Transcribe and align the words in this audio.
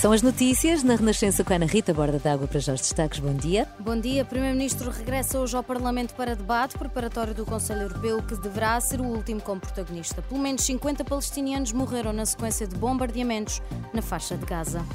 São 0.00 0.12
as 0.12 0.22
notícias 0.22 0.84
na 0.84 0.94
Renascença 0.94 1.42
com 1.42 1.52
Ana 1.52 1.66
Rita, 1.66 1.92
borda 1.92 2.20
d'água 2.20 2.46
para 2.46 2.60
já 2.60 2.72
os 2.72 2.80
destaques. 2.80 3.18
Bom 3.18 3.34
dia. 3.34 3.66
Bom 3.80 3.98
dia. 3.98 4.24
Primeiro-Ministro 4.24 4.92
regressa 4.92 5.40
hoje 5.40 5.56
ao 5.56 5.62
Parlamento 5.64 6.14
para 6.14 6.36
debate 6.36 6.78
preparatório 6.78 7.34
do 7.34 7.44
Conselho 7.44 7.82
Europeu, 7.82 8.22
que 8.22 8.36
deverá 8.36 8.80
ser 8.80 9.00
o 9.00 9.04
último 9.04 9.40
como 9.40 9.60
protagonista. 9.60 10.22
Pelo 10.22 10.40
menos 10.40 10.62
50 10.62 11.04
palestinianos 11.04 11.72
morreram 11.72 12.12
na 12.12 12.24
sequência 12.24 12.64
de 12.64 12.76
bombardeamentos 12.76 13.60
na 13.92 14.00
faixa 14.00 14.36
de 14.36 14.46
Gaza. 14.46 14.86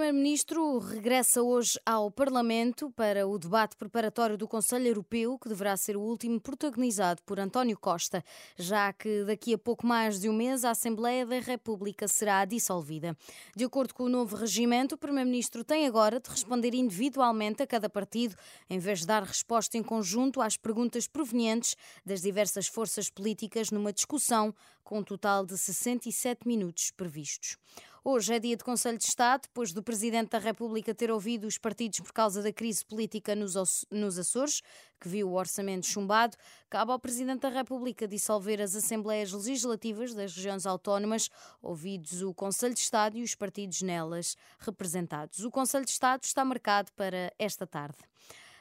Primeiro-Ministro 0.00 0.78
regressa 0.78 1.42
hoje 1.42 1.78
ao 1.84 2.10
Parlamento 2.10 2.90
para 2.92 3.26
o 3.26 3.38
debate 3.38 3.76
preparatório 3.76 4.34
do 4.34 4.48
Conselho 4.48 4.86
Europeu, 4.86 5.38
que 5.38 5.46
deverá 5.46 5.76
ser 5.76 5.94
o 5.94 6.00
último 6.00 6.40
protagonizado 6.40 7.22
por 7.22 7.38
António 7.38 7.78
Costa, 7.78 8.24
já 8.56 8.94
que 8.94 9.24
daqui 9.24 9.52
a 9.52 9.58
pouco 9.58 9.86
mais 9.86 10.18
de 10.18 10.26
um 10.26 10.32
mês 10.32 10.64
a 10.64 10.70
Assembleia 10.70 11.26
da 11.26 11.38
República 11.38 12.08
será 12.08 12.46
dissolvida. 12.46 13.14
De 13.54 13.62
acordo 13.62 13.92
com 13.92 14.04
o 14.04 14.08
novo 14.08 14.36
regimento, 14.36 14.94
o 14.94 14.98
Primeiro-Ministro 14.98 15.62
tem 15.62 15.86
agora 15.86 16.18
de 16.18 16.30
responder 16.30 16.74
individualmente 16.74 17.62
a 17.62 17.66
cada 17.66 17.90
partido, 17.90 18.34
em 18.70 18.78
vez 18.78 19.00
de 19.00 19.06
dar 19.06 19.22
resposta 19.22 19.76
em 19.76 19.82
conjunto 19.82 20.40
às 20.40 20.56
perguntas 20.56 21.06
provenientes 21.06 21.76
das 22.06 22.22
diversas 22.22 22.66
forças 22.68 23.10
políticas 23.10 23.70
numa 23.70 23.92
discussão 23.92 24.54
com 24.82 25.00
um 25.00 25.04
total 25.04 25.44
de 25.44 25.58
67 25.58 26.48
minutos 26.48 26.90
previstos. 26.90 27.58
Hoje 28.02 28.32
é 28.32 28.38
dia 28.38 28.56
de 28.56 28.64
Conselho 28.64 28.96
de 28.96 29.04
Estado, 29.04 29.42
depois 29.42 29.74
do 29.74 29.82
Presidente 29.82 30.30
da 30.30 30.38
República 30.38 30.94
ter 30.94 31.10
ouvido 31.10 31.46
os 31.46 31.58
partidos 31.58 32.00
por 32.00 32.12
causa 32.14 32.42
da 32.42 32.50
crise 32.50 32.82
política 32.82 33.34
nos, 33.36 33.84
nos 33.90 34.18
Açores, 34.18 34.62
que 34.98 35.06
viu 35.06 35.28
o 35.28 35.34
orçamento 35.34 35.84
chumbado, 35.84 36.34
cabe 36.70 36.92
ao 36.92 36.98
Presidente 36.98 37.40
da 37.40 37.50
República 37.50 38.08
dissolver 38.08 38.58
as 38.58 38.74
Assembleias 38.74 39.32
Legislativas 39.32 40.14
das 40.14 40.34
regiões 40.34 40.64
autónomas, 40.64 41.28
ouvidos 41.60 42.22
o 42.22 42.32
Conselho 42.32 42.72
de 42.72 42.80
Estado 42.80 43.18
e 43.18 43.22
os 43.22 43.34
partidos 43.34 43.82
nelas 43.82 44.34
representados. 44.58 45.44
O 45.44 45.50
Conselho 45.50 45.84
de 45.84 45.90
Estado 45.90 46.22
está 46.24 46.42
marcado 46.42 46.90
para 46.96 47.30
esta 47.38 47.66
tarde. 47.66 47.98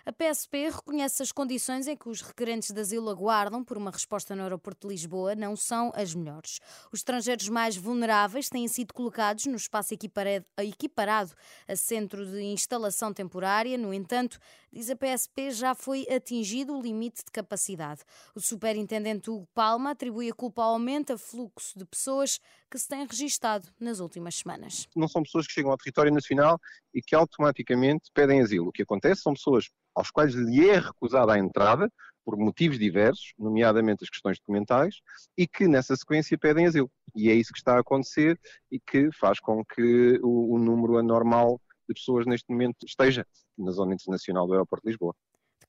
A 0.06 0.14
PSP 0.14 0.70
reconhece 0.70 1.22
as 1.22 1.32
condições 1.32 1.86
em 1.86 1.96
que 1.96 2.08
os 2.08 2.22
requerentes 2.22 2.72
de 2.72 2.80
asilo 2.80 3.10
aguardam 3.10 3.64
por 3.64 3.78
uma 3.78 3.92
resposta 3.92 4.34
no 4.34 4.44
aeroporto 4.44 4.88
de 4.88 4.94
Lisboa 4.94 5.36
não 5.36 5.58
são 5.58 5.92
as 5.94 6.16
melhores. 6.16 6.60
Os 6.92 7.00
estrangeiros 7.00 7.50
mais 7.50 7.76
vulneráveis 7.76 8.48
têm 8.48 8.68
sido 8.68 8.94
colocados 8.94 9.46
no 9.46 9.58
espaço 9.58 9.94
equiparado 9.94 11.34
a 11.68 11.76
centro 11.76 12.26
de 12.26 12.42
instalação 12.42 13.14
temporária. 13.14 13.78
No 13.78 13.94
entanto, 13.94 14.40
diz 14.72 14.90
a 14.90 14.96
PSP, 14.96 15.52
já 15.52 15.76
foi 15.76 16.08
atingido 16.10 16.78
o 16.78 16.82
limite 16.82 17.26
de 17.26 17.32
capacidade. 17.32 18.02
O 18.34 18.40
superintendente 18.40 19.30
Hugo 19.30 19.50
Palma 19.54 19.92
atribui 19.92 20.30
a 20.30 20.34
culpa 20.34 20.64
ao 20.64 20.74
aumento 20.74 21.14
a 21.14 21.18
fluxo 21.18 21.78
de 21.78 21.86
pessoas 21.86 22.40
que 22.72 22.80
se 22.80 22.88
tem 22.88 23.06
registado 23.06 23.68
nas 23.80 24.00
últimas 24.00 24.36
semanas. 24.36 24.88
Não 24.96 25.08
são 25.08 25.24
pessoas 25.24 25.46
que 25.46 25.54
chegam 25.54 25.72
ao 25.72 25.78
território 25.78 26.14
nacional 26.14 26.60
e 26.94 27.02
que 27.02 27.16
automaticamente 27.16 28.10
pedem 28.14 28.42
asilo. 28.42 28.70
O 28.70 28.72
que 28.72 28.84
acontece 28.84 29.22
são 29.22 29.34
pessoas 29.34 29.70
aos 30.00 30.10
quais 30.10 30.34
lhe 30.34 30.70
é 30.70 30.80
recusada 30.80 31.34
a 31.34 31.38
entrada, 31.40 31.92
por 32.24 32.38
motivos 32.38 32.80
diversos, 32.80 33.34
nomeadamente 33.38 34.04
as 34.04 34.10
questões 34.10 34.38
documentais, 34.40 34.96
e 35.38 35.48
que 35.48 35.68
nessa 35.68 35.96
sequência 35.96 36.38
pedem 36.38 36.66
asilo. 36.66 36.90
E 37.16 37.30
é 37.30 37.34
isso 37.34 37.52
que 37.52 37.60
está 37.60 37.76
a 37.76 37.80
acontecer 37.80 38.40
e 38.72 38.80
que 38.80 39.10
faz 39.12 39.40
com 39.40 39.64
que 39.66 40.20
o, 40.24 40.56
o 40.56 40.60
número 40.60 40.98
anormal 40.98 41.60
de 41.88 41.94
pessoas 41.94 42.26
neste 42.26 42.50
momento 42.50 42.86
esteja 42.86 43.26
na 43.58 43.72
zona 43.72 43.94
internacional 43.94 44.48
do 44.48 44.54
aeroporto 44.54 44.86
de 44.86 44.92
Lisboa. 44.92 45.14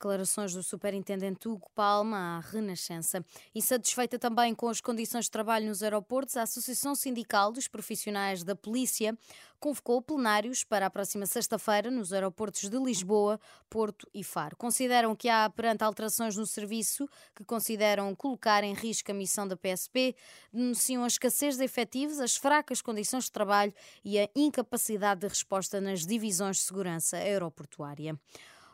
Declarações 0.00 0.54
do 0.54 0.62
superintendente 0.62 1.46
Hugo 1.46 1.70
Palma 1.74 2.38
à 2.38 2.40
Renascença. 2.40 3.22
Insatisfeita 3.54 4.18
também 4.18 4.54
com 4.54 4.66
as 4.66 4.80
condições 4.80 5.26
de 5.26 5.30
trabalho 5.30 5.66
nos 5.66 5.82
aeroportos, 5.82 6.38
a 6.38 6.42
Associação 6.44 6.94
Sindical 6.94 7.52
dos 7.52 7.68
Profissionais 7.68 8.42
da 8.42 8.56
Polícia 8.56 9.14
convocou 9.60 10.00
plenários 10.00 10.64
para 10.64 10.86
a 10.86 10.90
próxima 10.90 11.26
sexta-feira 11.26 11.90
nos 11.90 12.14
aeroportos 12.14 12.66
de 12.66 12.78
Lisboa, 12.78 13.38
Porto 13.68 14.08
e 14.14 14.24
Faro. 14.24 14.56
Consideram 14.56 15.14
que 15.14 15.28
há, 15.28 15.50
perante 15.50 15.84
alterações 15.84 16.34
no 16.34 16.46
serviço, 16.46 17.06
que 17.36 17.44
consideram 17.44 18.14
colocar 18.14 18.64
em 18.64 18.72
risco 18.72 19.10
a 19.10 19.14
missão 19.14 19.46
da 19.46 19.54
PSP, 19.54 20.16
denunciam 20.50 21.04
a 21.04 21.06
escassez 21.06 21.58
de 21.58 21.64
efetivos, 21.64 22.20
as 22.20 22.36
fracas 22.36 22.80
condições 22.80 23.24
de 23.24 23.32
trabalho 23.32 23.74
e 24.02 24.18
a 24.18 24.30
incapacidade 24.34 25.20
de 25.20 25.28
resposta 25.28 25.78
nas 25.78 26.06
divisões 26.06 26.56
de 26.56 26.62
segurança 26.62 27.18
aeroportuária. 27.18 28.18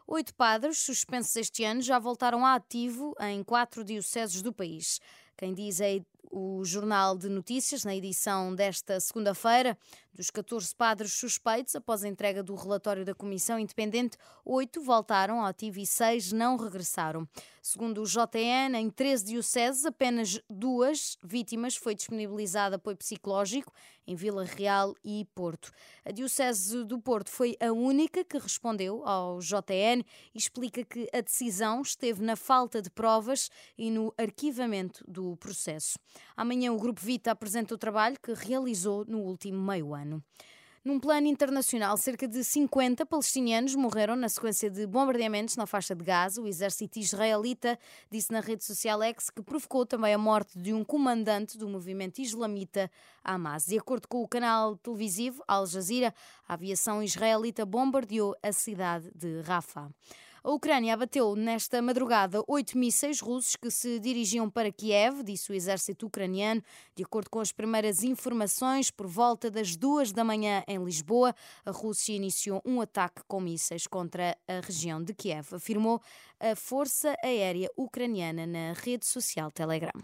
Oito 0.09 0.33
padres 0.35 0.79
suspensos 0.79 1.35
este 1.35 1.65
ano 1.65 1.83
já 1.83 1.99
voltaram 1.99 2.47
a 2.47 2.55
ativo 2.55 3.13
em 3.23 3.43
quatro 3.43 3.83
dioceses 3.83 4.41
do 4.41 4.53
país. 4.53 5.01
Quem 5.37 5.53
diz 5.53 5.81
é 5.81 6.01
o 6.31 6.65
Jornal 6.65 7.19
de 7.19 7.29
Notícias, 7.29 7.85
na 7.85 7.93
edição 7.93 8.55
desta 8.55 9.01
segunda-feira, 9.01 9.77
dos 10.15 10.31
14 10.31 10.73
padres 10.77 11.13
suspeitos, 11.13 11.75
após 11.75 12.05
a 12.05 12.09
entrega 12.09 12.41
do 12.41 12.55
relatório 12.55 13.05
da 13.05 13.17
Comissão 13.17 13.59
Independente, 13.59 14.17
oito 14.45 14.81
voltaram 14.81 15.41
ao 15.41 15.47
ativo 15.47 15.81
e 15.81 15.87
seis 15.87 16.31
não 16.31 16.57
regressaram. 16.57 17.29
Segundo 17.69 18.01
o 18.01 18.07
JN, 18.07 18.77
em 18.77 18.89
13 18.89 19.25
dioceses, 19.25 19.85
apenas 19.85 20.41
duas 20.49 21.19
vítimas 21.21 21.75
foi 21.75 21.97
disponibilizado 21.97 22.77
apoio 22.77 22.97
psicológico, 22.97 23.73
em 24.07 24.15
Vila 24.15 24.45
Real 24.45 24.95
e 25.05 25.27
Porto. 25.35 25.73
A 26.05 26.13
Diocese 26.13 26.85
do 26.85 27.01
Porto 27.01 27.29
foi 27.29 27.57
a 27.59 27.73
única 27.73 28.25
que 28.25 28.39
respondeu 28.39 29.05
ao 29.05 29.41
JN 29.41 30.05
e 30.33 30.39
explica 30.39 30.85
que 30.85 31.09
a 31.13 31.21
decisão 31.21 31.83
esteve 31.83 32.23
na 32.23 32.37
falta 32.37 32.81
de 32.81 32.89
provas 32.89 33.51
e 33.77 33.91
no 33.91 34.15
arquivamento 34.17 35.05
do 35.09 35.37
processo. 35.37 35.99
Amanhã 36.37 36.73
o 36.73 36.79
Grupo 36.79 37.01
Vita 37.01 37.33
apresenta 37.33 37.75
o 37.75 37.79
trabalho 37.79 38.17
que 38.23 38.33
realizou 38.33 39.05
no 39.07 39.19
último 39.19 39.61
meio 39.61 39.93
ano. 39.93 40.23
Num 40.87 41.01
plano 41.01 41.27
internacional, 41.27 41.97
cerca 41.97 42.29
de 42.29 42.45
50 42.45 43.05
palestinianos 43.07 43.75
morreram 43.75 44.15
na 44.15 44.29
sequência 44.29 44.71
de 44.71 44.87
bombardeamentos 44.87 45.57
na 45.57 45.67
faixa 45.67 45.97
de 45.97 46.05
Gaza. 46.05 46.41
O 46.41 46.47
exército 46.47 47.01
israelita 47.01 47.77
disse 48.09 48.31
na 48.31 48.39
rede 48.39 48.63
social 48.63 49.03
X 49.03 49.29
que 49.29 49.43
provocou 49.43 49.85
também 49.85 50.15
a 50.15 50.19
morte 50.19 50.57
de 50.57 50.73
um 50.73 50.85
comandante 50.85 51.59
do 51.59 51.69
movimento 51.69 52.21
islamita 52.21 52.89
Hamas. 53.25 53.67
De 53.67 53.77
acordo 53.77 54.07
com 54.07 54.23
o 54.23 54.29
canal 54.29 54.77
televisivo 54.77 55.43
Al 55.49 55.67
Jazeera, 55.67 56.15
a 56.47 56.55
aviação 56.55 57.03
israelita 57.03 57.67
bombardeou 57.67 58.37
a 58.41 58.53
cidade 58.53 59.11
de 59.13 59.41
Rafah. 59.41 59.91
A 60.47 60.51
Ucrânia 60.53 60.95
abateu 60.95 61.35
nesta 61.35 61.83
madrugada 61.83 62.41
oito 62.47 62.79
mísseis 62.79 63.21
russos 63.21 63.57
que 63.57 63.69
se 63.69 63.99
dirigiam 63.99 64.49
para 64.49 64.71
Kiev, 64.71 65.25
disse 65.25 65.51
o 65.51 65.55
exército 65.57 66.07
ucraniano. 66.07 66.63
De 66.95 67.03
acordo 67.03 67.29
com 67.29 67.41
as 67.41 67.51
primeiras 67.51 68.05
informações, 68.05 68.89
por 68.89 69.09
volta 69.09 69.51
das 69.51 69.75
duas 69.75 70.13
da 70.13 70.23
manhã 70.23 70.63
em 70.69 70.79
Lisboa, 70.85 71.35
a 71.65 71.73
Rússia 71.73 72.15
iniciou 72.15 72.63
um 72.65 72.81
ataque 72.81 73.23
com 73.27 73.41
mísseis 73.41 73.89
contra 73.89 74.39
a 74.47 74.61
região 74.65 75.03
de 75.03 75.13
Kiev, 75.15 75.53
afirmou 75.53 76.01
a 76.39 76.55
Força 76.55 77.17
Aérea 77.25 77.69
Ucraniana 77.77 78.47
na 78.47 78.73
rede 78.73 79.05
social 79.05 79.51
Telegram. 79.51 80.01